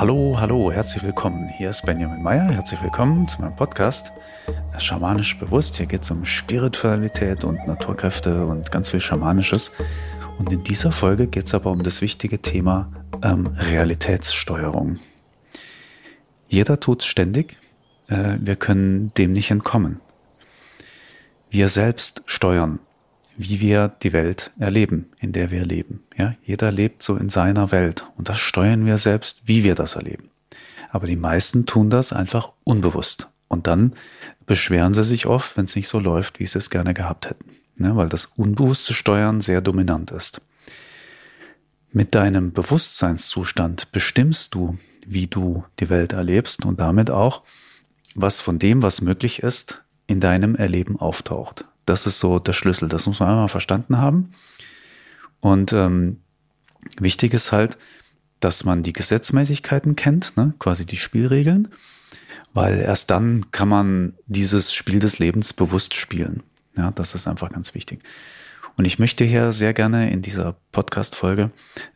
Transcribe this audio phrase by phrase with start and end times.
[0.00, 1.50] Hallo, hallo, herzlich willkommen.
[1.58, 2.50] Hier ist Benjamin Meyer.
[2.50, 4.10] Herzlich willkommen zu meinem Podcast
[4.78, 5.76] Schamanisch Bewusst.
[5.76, 9.72] Hier geht es um Spiritualität und Naturkräfte und ganz viel Schamanisches.
[10.38, 12.90] Und in dieser Folge geht es aber um das wichtige Thema
[13.22, 14.98] ähm, Realitätssteuerung.
[16.48, 17.58] Jeder tut es ständig.
[18.08, 20.00] Äh, wir können dem nicht entkommen.
[21.50, 22.78] Wir selbst steuern,
[23.40, 26.02] wie wir die Welt erleben, in der wir leben.
[26.18, 29.94] Ja, jeder lebt so in seiner Welt und das steuern wir selbst, wie wir das
[29.94, 30.28] erleben.
[30.90, 33.28] Aber die meisten tun das einfach unbewusst.
[33.48, 33.94] Und dann
[34.44, 37.46] beschweren sie sich oft, wenn es nicht so läuft, wie sie es gerne gehabt hätten.
[37.76, 40.42] Ne, weil das unbewusste Steuern sehr dominant ist.
[41.90, 47.42] Mit deinem Bewusstseinszustand bestimmst du, wie du die Welt erlebst und damit auch,
[48.14, 51.64] was von dem, was möglich ist, in deinem Erleben auftaucht.
[51.86, 52.88] Das ist so der Schlüssel.
[52.88, 54.32] Das muss man einmal verstanden haben.
[55.40, 56.20] Und ähm,
[56.98, 57.78] wichtig ist halt,
[58.40, 60.54] dass man die Gesetzmäßigkeiten kennt, ne?
[60.58, 61.68] quasi die Spielregeln,
[62.54, 66.42] weil erst dann kann man dieses Spiel des Lebens bewusst spielen.
[66.76, 68.02] Ja, das ist einfach ganz wichtig.
[68.76, 71.50] Und ich möchte hier sehr gerne in dieser Podcast-Folge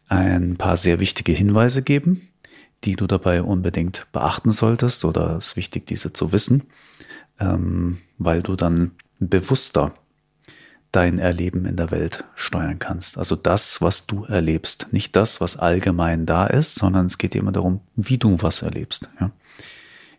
[0.09, 2.29] ein paar sehr wichtige Hinweise geben,
[2.85, 6.65] die du dabei unbedingt beachten solltest oder es ist wichtig, diese zu wissen,
[7.41, 9.95] ähm, weil du dann bewusster
[10.93, 13.19] dein Erleben in der Welt steuern kannst.
[13.19, 14.89] Also das, was du erlebst.
[14.93, 19.09] Nicht das, was allgemein da ist, sondern es geht immer darum, wie du was erlebst.
[19.21, 19.33] Ja.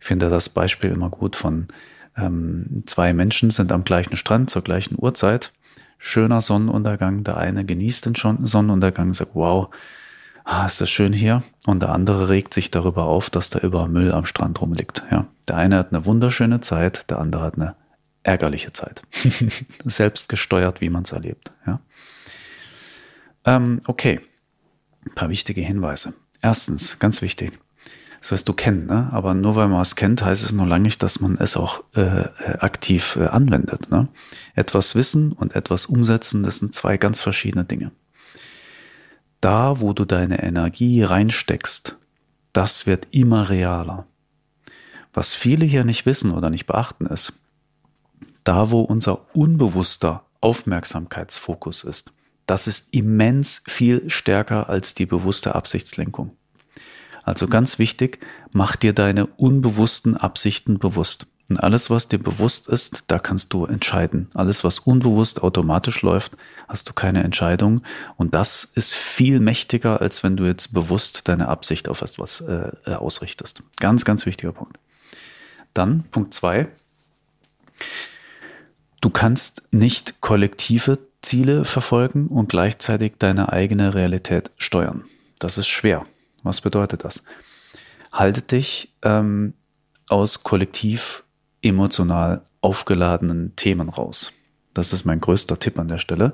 [0.02, 1.67] Ich finde das Beispiel immer gut von
[2.17, 5.53] ähm, zwei Menschen sind am gleichen Strand zur gleichen Uhrzeit.
[5.97, 7.23] Schöner Sonnenuntergang.
[7.23, 9.69] Der eine genießt den Sonnenuntergang, sagt, wow,
[10.45, 11.43] ah, ist das schön hier.
[11.65, 15.03] Und der andere regt sich darüber auf, dass da überall Müll am Strand rumliegt.
[15.11, 15.27] Ja.
[15.47, 17.75] Der eine hat eine wunderschöne Zeit, der andere hat eine
[18.23, 19.02] ärgerliche Zeit.
[19.85, 21.52] Selbst gesteuert, wie man es erlebt.
[21.67, 21.79] Ja.
[23.43, 24.21] Ähm, okay,
[25.05, 26.13] ein paar wichtige Hinweise.
[26.41, 27.59] Erstens, ganz wichtig,
[28.21, 29.09] das wirst du kennen, ne?
[29.11, 31.83] aber nur weil man es kennt, heißt es noch lange nicht, dass man es auch
[31.95, 33.91] äh, äh, aktiv äh, anwendet.
[33.91, 34.08] Ne?
[34.55, 37.91] Etwas wissen und etwas umsetzen, das sind zwei ganz verschiedene Dinge.
[39.45, 41.98] Da, wo du deine Energie reinsteckst,
[42.52, 44.08] das wird immer realer.
[45.14, 47.33] Was viele hier nicht wissen oder nicht beachten ist,
[48.44, 52.11] da wo unser unbewusster Aufmerksamkeitsfokus ist,
[52.48, 56.36] das ist immens viel stärker als die bewusste Absichtslenkung.
[57.22, 61.27] Also ganz wichtig, mach dir deine unbewussten Absichten bewusst.
[61.48, 64.30] Und alles, was dir bewusst ist, da kannst du entscheiden.
[64.33, 66.33] Alles, was unbewusst automatisch läuft,
[66.67, 67.82] hast du keine Entscheidung.
[68.17, 72.72] Und das ist viel mächtiger, als wenn du jetzt bewusst deine Absicht auf etwas äh,
[72.86, 73.61] äh ausrichtest.
[73.80, 74.80] Ganz, ganz wichtiger Punkt.
[75.76, 76.67] Dann Punkt zwei.
[79.02, 85.04] Du kannst nicht kollektive Ziele verfolgen und gleichzeitig deine eigene Realität steuern.
[85.38, 86.08] Das ist schwer.
[86.42, 87.23] Was bedeutet das?
[88.12, 89.54] Halte dich ähm,
[90.10, 91.23] aus kollektiv
[91.65, 94.33] emotional aufgeladenen Themen raus.
[94.73, 96.33] Das ist mein größter Tipp an der Stelle,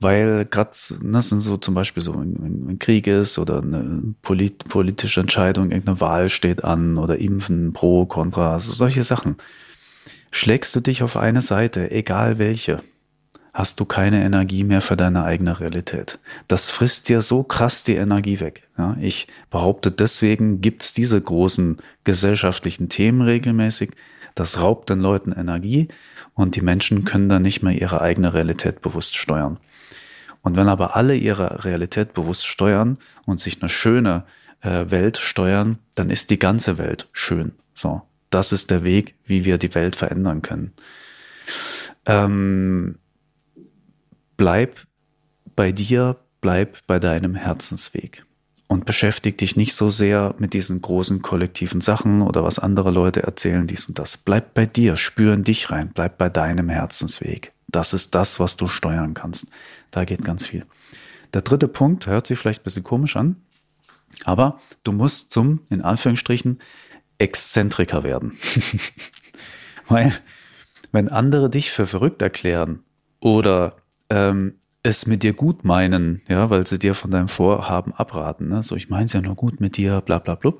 [0.00, 4.68] weil gerade das sind so zum Beispiel so, wenn, wenn Krieg ist oder eine polit,
[4.68, 9.36] politische Entscheidung, irgendeine Wahl steht an oder Impfen, Pro, Contra, also solche Sachen
[10.34, 12.82] Schlägst du dich auf eine Seite, egal welche,
[13.52, 16.18] hast du keine Energie mehr für deine eigene Realität.
[16.48, 18.66] Das frisst dir so krass die Energie weg.
[18.78, 23.90] Ja, ich behaupte, deswegen gibt's diese großen gesellschaftlichen Themen regelmäßig.
[24.34, 25.88] Das raubt den Leuten Energie
[26.34, 29.58] und die Menschen können dann nicht mehr ihre eigene Realität bewusst steuern.
[30.42, 34.24] Und wenn aber alle ihre Realität bewusst steuern und sich eine schöne
[34.60, 37.52] äh, Welt steuern, dann ist die ganze Welt schön.
[37.74, 40.72] So das ist der Weg, wie wir die Welt verändern können.
[42.06, 42.98] Ähm,
[44.36, 44.80] bleib
[45.54, 48.24] bei dir, bleib bei deinem Herzensweg
[48.72, 53.22] und beschäftige dich nicht so sehr mit diesen großen kollektiven Sachen oder was andere Leute
[53.22, 54.16] erzählen, dies und das.
[54.16, 57.52] Bleib bei dir, spür dich rein, bleib bei deinem Herzensweg.
[57.68, 59.48] Das ist das, was du steuern kannst.
[59.90, 60.64] Da geht ganz viel.
[61.34, 63.36] Der dritte Punkt hört sich vielleicht ein bisschen komisch an,
[64.24, 66.58] aber du musst zum, in Anführungsstrichen,
[67.18, 68.38] Exzentriker werden.
[69.86, 70.14] Weil,
[70.92, 72.82] wenn andere dich für verrückt erklären
[73.20, 73.76] oder
[74.08, 78.62] ähm, es mit dir gut meinen, ja, weil sie dir von deinem Vorhaben abraten, ne?
[78.62, 80.52] so ich meine es ja nur gut mit dir, bla bla bla,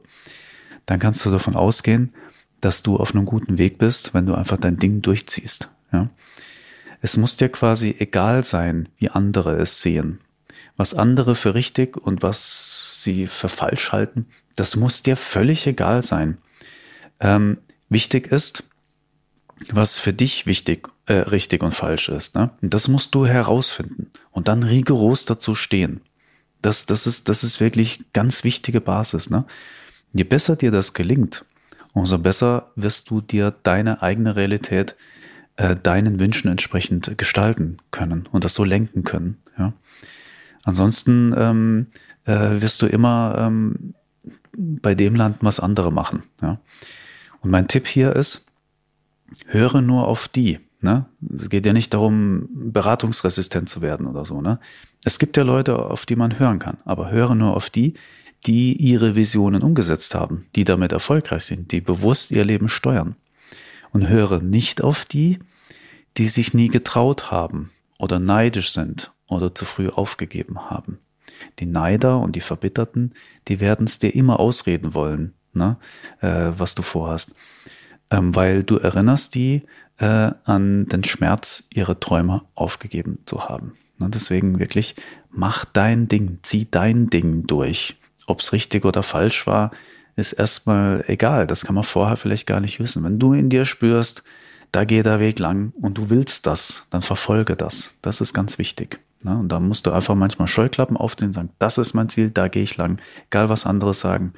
[0.87, 2.13] dann kannst du davon ausgehen,
[2.61, 5.69] dass du auf einem guten Weg bist, wenn du einfach dein Ding durchziehst.
[5.93, 6.09] Ja?
[7.01, 10.21] Es muss dir quasi egal sein, wie andere es sehen.
[10.77, 16.03] Was andere für richtig und was sie für falsch halten, das muss dir völlig egal
[16.03, 16.39] sein.
[17.21, 17.59] Ähm,
[17.89, 18.65] wichtig ist,
[19.71, 22.35] was für dich wichtig, äh, richtig und falsch ist.
[22.35, 22.51] Ne?
[22.61, 26.01] Das musst du herausfinden und dann rigoros dazu stehen.
[26.61, 29.31] Das, das ist, das ist wirklich ganz wichtige Basis.
[29.31, 29.45] Ne?
[30.13, 31.45] Je besser dir das gelingt,
[31.93, 34.97] umso besser wirst du dir deine eigene Realität
[35.57, 39.43] äh, deinen Wünschen entsprechend gestalten können und das so lenken können.
[39.59, 39.73] Ja?
[40.65, 41.87] Ansonsten ähm,
[42.25, 43.95] äh, wirst du immer ähm,
[44.57, 46.23] bei dem landen, was andere machen.
[46.41, 46.61] Ja?
[47.41, 48.47] Und mein Tipp hier ist,
[49.47, 50.59] höre nur auf die.
[50.81, 51.07] Ne?
[51.39, 54.41] Es geht ja nicht darum, beratungsresistent zu werden oder so.
[54.41, 54.59] Ne?
[55.05, 57.95] Es gibt ja Leute, auf die man hören kann, aber höre nur auf die,
[58.47, 63.17] die ihre Visionen umgesetzt haben, die damit erfolgreich sind, die bewusst ihr Leben steuern.
[63.93, 65.39] Und höre nicht auf die,
[66.17, 70.99] die sich nie getraut haben oder neidisch sind oder zu früh aufgegeben haben.
[71.59, 73.15] Die Neider und die Verbitterten,
[73.49, 75.77] die werden es dir immer ausreden wollen, ne,
[76.21, 77.35] äh, was du vorhast.
[78.13, 79.63] Ähm, weil du erinnerst die
[79.99, 83.75] äh, an den Schmerz, ihre Träume aufgegeben zu haben.
[84.01, 84.97] Ne, deswegen wirklich,
[85.31, 87.97] mach dein Ding, zieh dein Ding durch.
[88.27, 89.71] Ob es richtig oder falsch war,
[90.17, 91.47] ist erstmal egal.
[91.47, 93.03] Das kann man vorher vielleicht gar nicht wissen.
[93.03, 94.23] Wenn du in dir spürst,
[94.73, 97.95] da geht der Weg lang und du willst das, dann verfolge das.
[98.03, 99.01] Das ist ganz wichtig.
[99.23, 99.39] Ne?
[99.39, 102.49] Und da musst du einfach manchmal Scheuklappen aufziehen und sagen, das ist mein Ziel, da
[102.49, 103.01] gehe ich lang.
[103.27, 104.33] Egal was andere sagen.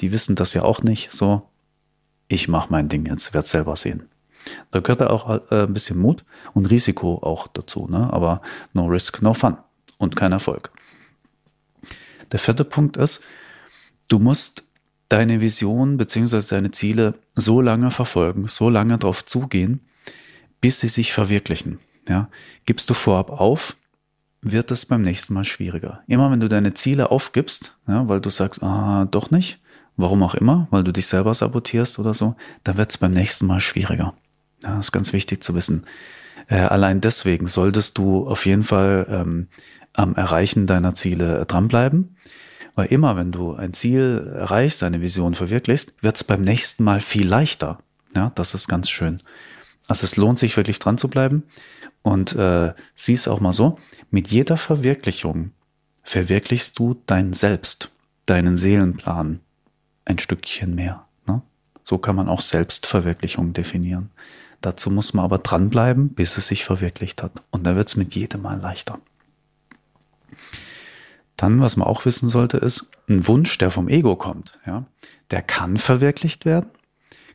[0.00, 1.12] Die wissen das ja auch nicht.
[1.12, 1.49] So,
[2.30, 4.08] ich mache mein Ding jetzt, werd selber sehen.
[4.70, 6.24] Da gehört auch äh, ein bisschen Mut
[6.54, 7.88] und Risiko auch dazu.
[7.90, 8.10] Ne?
[8.12, 8.40] Aber
[8.72, 9.56] no risk, no fun
[9.98, 10.70] und kein Erfolg.
[12.30, 13.24] Der vierte Punkt ist,
[14.08, 14.62] du musst
[15.08, 19.80] deine Vision beziehungsweise deine Ziele so lange verfolgen, so lange darauf zugehen,
[20.60, 21.80] bis sie sich verwirklichen.
[22.08, 22.30] Ja,
[22.64, 23.76] gibst du vorab auf,
[24.40, 26.02] wird es beim nächsten Mal schwieriger.
[26.06, 29.58] Immer wenn du deine Ziele aufgibst, ja, weil du sagst, ah, doch nicht,
[30.00, 33.46] warum auch immer, weil du dich selber sabotierst oder so, dann wird es beim nächsten
[33.46, 34.14] Mal schwieriger.
[34.62, 35.86] Ja, das ist ganz wichtig zu wissen.
[36.48, 39.48] Äh, allein deswegen solltest du auf jeden Fall ähm,
[39.94, 42.16] am Erreichen deiner Ziele dranbleiben.
[42.74, 47.00] Weil immer, wenn du ein Ziel erreichst, eine Vision verwirklichst, wird es beim nächsten Mal
[47.00, 47.78] viel leichter.
[48.14, 49.22] Ja, das ist ganz schön.
[49.88, 51.44] Also es lohnt sich wirklich dran zu bleiben.
[52.02, 53.78] Und äh, sieh es auch mal so,
[54.10, 55.52] mit jeder Verwirklichung
[56.02, 57.90] verwirklichst du dein Selbst,
[58.26, 59.40] deinen Seelenplan
[60.10, 61.06] ein Stückchen mehr.
[61.26, 61.40] Ne?
[61.84, 64.10] So kann man auch Selbstverwirklichung definieren.
[64.60, 67.32] Dazu muss man aber dranbleiben, bis es sich verwirklicht hat.
[67.50, 68.98] Und da wird es mit jedem Mal leichter.
[71.36, 74.84] Dann, was man auch wissen sollte, ist, ein Wunsch, der vom Ego kommt, ja,
[75.30, 76.68] der kann verwirklicht werden,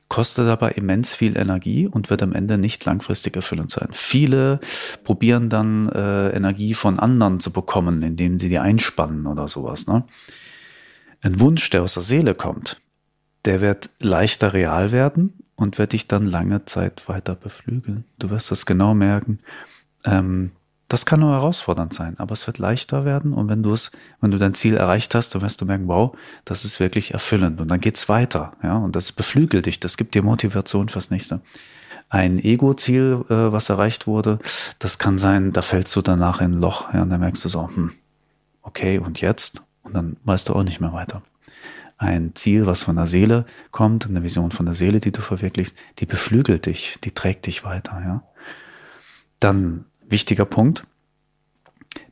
[0.10, 3.89] kostet aber immens viel Energie und wird am Ende nicht langfristig erfüllend sein.
[3.94, 4.60] Viele
[5.04, 9.88] probieren dann äh, Energie von anderen zu bekommen, indem sie die einspannen oder sowas.
[9.88, 10.04] Ne?
[11.21, 12.79] Ein Wunsch, der aus der Seele kommt,
[13.45, 18.06] der wird leichter real werden und wird dich dann lange Zeit weiter beflügeln.
[18.19, 19.39] Du wirst das genau merken.
[20.03, 20.51] Ähm,
[20.88, 23.91] das kann nur herausfordernd sein, aber es wird leichter werden und wenn du es,
[24.21, 26.15] wenn du dein Ziel erreicht hast, dann wirst du merken, wow,
[26.45, 30.13] das ist wirklich erfüllend und dann geht's weiter, ja, und das beflügelt dich, das gibt
[30.13, 31.41] dir Motivation fürs nächste.
[32.09, 34.38] Ein Ego-Ziel, äh, was erreicht wurde,
[34.77, 37.50] das kann sein, da fällst du danach in ein Loch, ja, und dann merkst du
[37.50, 37.91] so, hm,
[38.62, 39.63] okay, und jetzt?
[39.86, 41.22] Und dann weißt du auch nicht mehr weiter.
[41.98, 45.78] Ein Ziel, was von der Seele kommt, eine Vision von der Seele, die du verwirklichst,
[46.00, 48.24] die beflügelt dich, die trägt dich weiter, ja.
[49.40, 50.84] Dann wichtiger Punkt.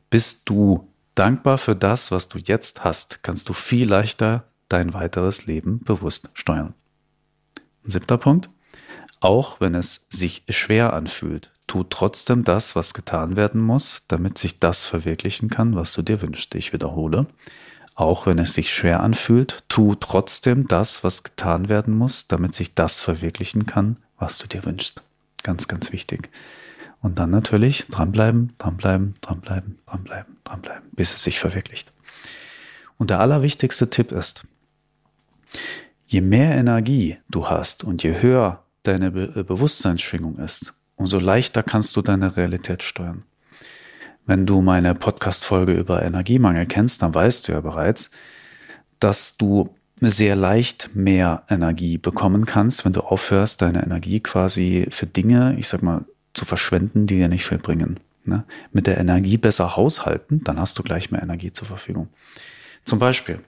[0.08, 5.46] Bist du dankbar für das, was du jetzt hast, kannst du viel leichter dein weiteres
[5.46, 6.74] Leben bewusst steuern.
[7.84, 8.48] Siebter Punkt.
[9.20, 14.58] Auch wenn es sich schwer anfühlt, tu trotzdem das, was getan werden muss, damit sich
[14.58, 16.54] das verwirklichen kann, was du dir wünschst.
[16.54, 17.26] Ich wiederhole.
[17.94, 22.74] Auch wenn es sich schwer anfühlt, tu trotzdem das, was getan werden muss, damit sich
[22.74, 25.02] das verwirklichen kann, was du dir wünschst.
[25.42, 26.30] Ganz, ganz wichtig.
[27.00, 31.92] Und dann natürlich dranbleiben, dranbleiben, dranbleiben, dranbleiben, dranbleiben, bis es sich verwirklicht.
[32.98, 34.44] Und der allerwichtigste Tipp ist,
[36.06, 41.62] je mehr Energie du hast und je höher deine Be äh, Bewusstseinsschwingung ist, umso leichter
[41.62, 43.24] kannst du deine Realität steuern.
[44.26, 48.10] Wenn du meine Podcast-Folge über Energiemangel kennst, dann weißt du ja bereits,
[48.98, 55.06] dass du sehr leicht mehr Energie bekommen kannst, wenn du aufhörst, deine Energie quasi für
[55.06, 58.00] Dinge, ich sag mal, zu verschwenden, die dir nicht viel bringen.
[58.24, 58.44] Ne?
[58.72, 62.08] Mit der Energie besser haushalten, dann hast du gleich mehr Energie zur Verfügung.
[62.84, 63.40] Zum Beispiel,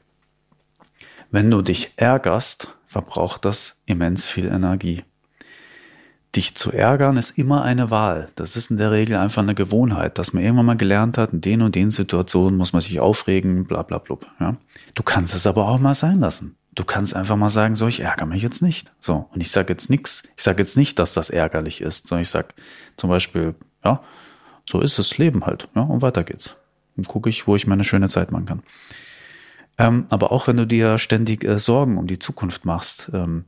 [1.30, 5.02] wenn du dich ärgerst, verbraucht das immens viel Energie.
[6.36, 8.28] Dich zu ärgern ist immer eine Wahl.
[8.34, 11.40] Das ist in der Regel einfach eine Gewohnheit, dass man irgendwann mal gelernt hat, in
[11.40, 14.18] den und den Situationen muss man sich aufregen, bla bla bla.
[14.38, 14.56] Ja?
[14.94, 16.56] Du kannst es aber auch mal sein lassen.
[16.74, 18.92] Du kannst einfach mal sagen, so, ich ärgere mich jetzt nicht.
[19.00, 22.20] So, und ich sage jetzt nichts, ich sage jetzt nicht, dass das ärgerlich ist, sondern
[22.20, 22.48] ich sage
[22.98, 24.02] zum Beispiel, ja,
[24.68, 26.56] so ist das Leben halt, ja, und weiter geht's.
[26.96, 28.62] Dann gucke ich, wo ich meine schöne Zeit machen kann.
[29.78, 33.46] Ähm, aber auch wenn du dir ständig äh, Sorgen um die Zukunft machst ähm,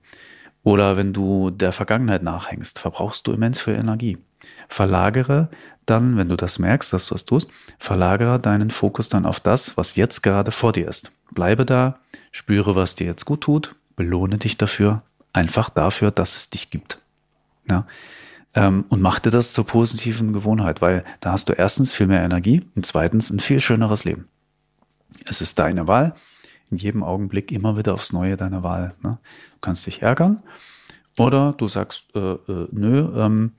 [0.63, 4.19] oder wenn du der Vergangenheit nachhängst, verbrauchst du immens viel Energie.
[4.69, 5.49] Verlagere
[5.87, 9.77] dann, wenn du das merkst, dass du es tust, verlagere deinen Fokus dann auf das,
[9.77, 11.11] was jetzt gerade vor dir ist.
[11.33, 11.99] Bleibe da,
[12.31, 17.01] spüre, was dir jetzt gut tut, belohne dich dafür, einfach dafür, dass es dich gibt.
[17.71, 17.87] Ja?
[18.55, 22.23] Ähm, und mach dir das zur positiven Gewohnheit, weil da hast du erstens viel mehr
[22.23, 24.29] Energie und zweitens ein viel schöneres Leben.
[25.27, 26.15] Es ist deine Wahl.
[26.71, 28.95] In jedem Augenblick immer wieder aufs Neue deine Wahl.
[29.03, 29.19] Ne?
[29.53, 30.43] Du kannst dich ärgern
[31.19, 33.53] oder du sagst, äh, äh, nö, ähm,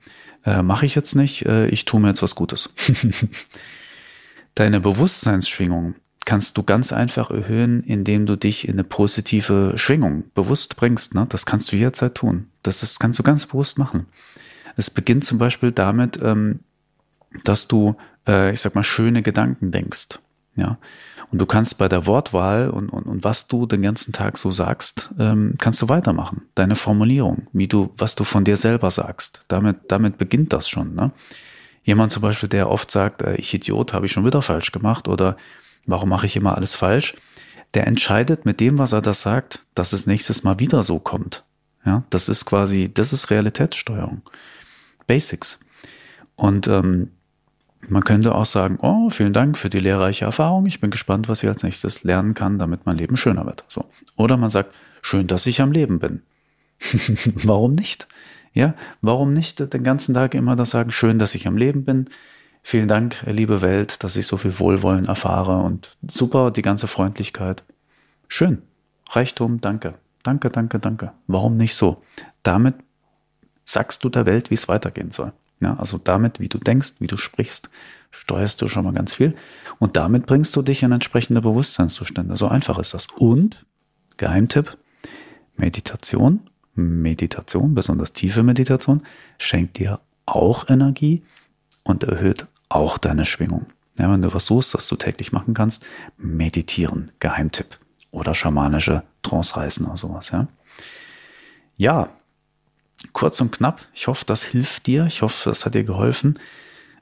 [0.44, 2.70] äh, mache ich jetzt nicht, äh, ich tue mir jetzt was Gutes.
[4.54, 10.76] Deine Bewusstseinsschwingung kannst du ganz einfach erhöhen, indem du dich in eine positive Schwingung bewusst
[10.76, 11.14] bringst.
[11.14, 11.26] Ne?
[11.28, 12.48] Das kannst du jederzeit tun.
[12.62, 14.06] Das ist, kannst du ganz bewusst machen.
[14.76, 16.60] Es beginnt zum Beispiel damit, ähm,
[17.44, 20.18] dass du, äh, ich sag mal, schöne Gedanken denkst.
[20.56, 20.78] Ja.
[21.30, 24.50] Und du kannst bei der Wortwahl und, und, und was du den ganzen Tag so
[24.50, 26.42] sagst, ähm, kannst du weitermachen.
[26.54, 29.40] Deine Formulierung, wie du, was du von dir selber sagst.
[29.48, 30.94] Damit, damit beginnt das schon.
[30.94, 31.12] Ne?
[31.82, 35.08] Jemand zum Beispiel, der oft sagt, äh, ich Idiot, habe ich schon wieder falsch gemacht
[35.08, 35.36] oder
[35.86, 37.14] warum mache ich immer alles falsch?
[37.74, 41.44] Der entscheidet mit dem, was er das sagt, dass es nächstes Mal wieder so kommt.
[41.86, 44.22] Ja, das ist quasi, das ist Realitätssteuerung.
[45.06, 45.60] Basics.
[46.34, 47.12] Und ähm,
[47.88, 50.66] man könnte auch sagen, oh, vielen Dank für die lehrreiche Erfahrung.
[50.66, 53.64] Ich bin gespannt, was ich als nächstes lernen kann, damit mein Leben schöner wird.
[53.68, 53.86] So.
[54.16, 56.22] Oder man sagt, schön, dass ich am Leben bin.
[57.44, 58.06] warum nicht?
[58.52, 62.08] Ja, warum nicht den ganzen Tag immer das sagen, schön, dass ich am Leben bin.
[62.62, 67.64] Vielen Dank, liebe Welt, dass ich so viel Wohlwollen erfahre und super, die ganze Freundlichkeit.
[68.28, 68.62] Schön.
[69.10, 69.94] Reichtum, danke.
[70.22, 71.12] Danke, danke, danke.
[71.26, 72.02] Warum nicht so?
[72.42, 72.74] Damit
[73.64, 75.32] sagst du der Welt, wie es weitergehen soll.
[75.60, 77.68] Ja, also damit, wie du denkst, wie du sprichst,
[78.10, 79.34] steuerst du schon mal ganz viel.
[79.78, 82.36] Und damit bringst du dich in entsprechende Bewusstseinszustände.
[82.36, 83.06] So einfach ist das.
[83.16, 83.64] Und,
[84.16, 84.76] Geheimtipp,
[85.56, 86.40] Meditation,
[86.74, 89.02] Meditation, besonders tiefe Meditation,
[89.38, 91.22] schenkt dir auch Energie
[91.84, 93.66] und erhöht auch deine Schwingung.
[93.98, 95.84] Ja, wenn du was suchst, was du täglich machen kannst,
[96.16, 97.78] meditieren, Geheimtipp.
[98.12, 100.48] Oder schamanische Trance-Reisen oder sowas, ja.
[101.76, 102.08] Ja,
[103.12, 103.80] kurz und knapp.
[103.94, 105.06] Ich hoffe, das hilft dir.
[105.06, 106.38] Ich hoffe, das hat dir geholfen.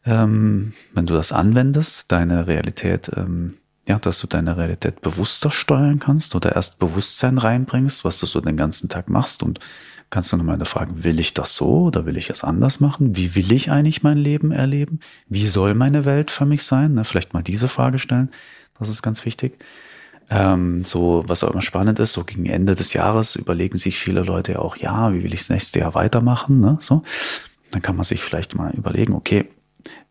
[0.05, 3.55] Ähm, wenn du das anwendest, deine Realität, ähm,
[3.87, 8.41] ja, dass du deine Realität bewusster steuern kannst oder erst Bewusstsein reinbringst, was du so
[8.41, 9.61] den ganzen Tag machst und
[10.11, 13.17] kannst du nochmal fragen, will ich das so oder will ich es anders machen?
[13.17, 15.01] Wie will ich eigentlich mein Leben erleben?
[15.29, 16.95] Wie soll meine Welt für mich sein?
[16.95, 18.31] Ne, vielleicht mal diese Frage stellen.
[18.79, 19.59] Das ist ganz wichtig.
[20.31, 24.23] Ähm, so, was auch immer spannend ist, so gegen Ende des Jahres überlegen sich viele
[24.23, 26.77] Leute auch, ja, wie will ich das nächste Jahr weitermachen, ne?
[26.81, 27.03] So.
[27.71, 29.49] Dann kann man sich vielleicht mal überlegen, okay,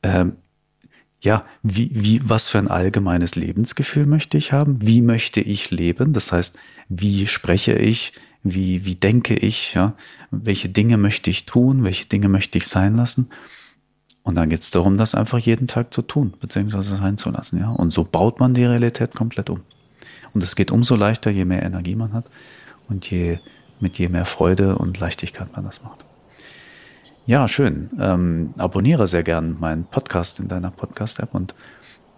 [0.04, 0.34] ähm,
[1.20, 4.78] ja, wie, wie, was für ein allgemeines Lebensgefühl möchte ich haben?
[4.82, 6.14] Wie möchte ich leben?
[6.14, 6.58] Das heißt,
[6.90, 8.14] wie spreche ich?
[8.44, 9.74] Wie, wie denke ich?
[9.74, 9.96] Ja?
[10.30, 11.84] Welche Dinge möchte ich tun?
[11.84, 13.30] Welche Dinge möchte ich sein lassen?
[14.22, 17.60] Und dann geht es darum, das einfach jeden Tag zu tun, beziehungsweise sein zu lassen.
[17.60, 17.72] Ja?
[17.72, 19.62] Und so baut man die Realität komplett um.
[20.34, 22.26] Und es geht umso leichter, je mehr Energie man hat
[22.90, 23.40] und je,
[23.80, 26.04] mit je mehr Freude und Leichtigkeit man das macht.
[27.26, 27.90] Ja, schön.
[28.00, 31.54] Ähm, abonniere sehr gern meinen Podcast in deiner Podcast-App und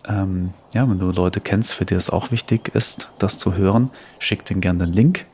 [0.08, 3.90] ähm, ja, wenn du Leute kennst, für die es auch wichtig ist, das zu hören,
[4.20, 5.26] schick denen gerne den Link.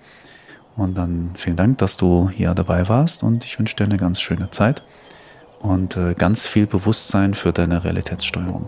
[0.75, 4.20] Und dann vielen Dank, dass du hier dabei warst und ich wünsche dir eine ganz
[4.20, 4.84] schöne Zeit
[5.60, 8.67] und äh, ganz viel Bewusstsein für deine Realitätssteuerung.